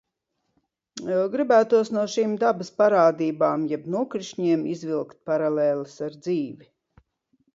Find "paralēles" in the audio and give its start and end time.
5.33-5.99